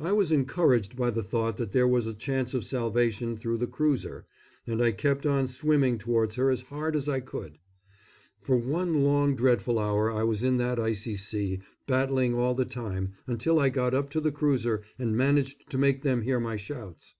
I 0.00 0.10
was 0.10 0.32
encouraged 0.32 0.96
by 0.96 1.10
the 1.10 1.22
thought 1.22 1.56
that 1.56 1.70
there 1.70 1.86
was 1.86 2.08
a 2.08 2.14
chance 2.14 2.52
of 2.52 2.64
salvation 2.64 3.36
through 3.36 3.58
the 3.58 3.68
cruiser, 3.68 4.26
and 4.66 4.82
I 4.82 4.90
kept 4.90 5.24
on 5.24 5.46
swimming 5.46 5.98
towards 5.98 6.34
her 6.34 6.50
as 6.50 6.62
hard 6.62 6.96
as 6.96 7.08
I 7.08 7.20
could. 7.20 7.58
For 8.40 8.56
one 8.56 9.04
long 9.04 9.36
dreadful 9.36 9.78
hour 9.78 10.10
I 10.10 10.24
was 10.24 10.42
in 10.42 10.56
that 10.56 10.80
icy 10.80 11.14
sea, 11.14 11.60
battling 11.86 12.34
all 12.34 12.56
the 12.56 12.64
time, 12.64 13.12
until 13.28 13.60
I 13.60 13.68
got 13.68 13.94
up 13.94 14.10
to 14.10 14.20
the 14.20 14.32
cruiser 14.32 14.82
and 14.98 15.16
managed 15.16 15.70
to 15.70 15.78
make 15.78 16.02
them 16.02 16.22
hear 16.22 16.40
my 16.40 16.56
shouts. 16.56 17.14